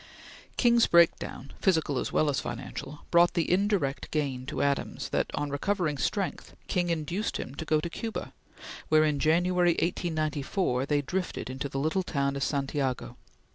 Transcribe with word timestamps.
King's 0.57 0.87
breakdown, 0.87 1.53
physical 1.61 1.99
as 1.99 2.11
well 2.11 2.27
as 2.27 2.39
financial, 2.39 3.01
brought 3.11 3.35
the 3.35 3.51
indirect 3.51 4.09
gain 4.09 4.47
to 4.47 4.63
Adams 4.63 5.09
that, 5.09 5.27
on 5.35 5.51
recovering 5.51 5.99
strength, 5.99 6.55
King 6.65 6.89
induced 6.89 7.37
him 7.37 7.53
to 7.53 7.65
go 7.65 7.79
to 7.79 7.87
Cuba, 7.87 8.33
where, 8.89 9.03
in 9.03 9.19
January, 9.19 9.73
1894, 9.73 10.87
they 10.87 11.03
drifted 11.03 11.51
into 11.51 11.69
the 11.69 11.77
little 11.77 12.01
town 12.01 12.35
of 12.35 12.41
Santiago. 12.41 13.15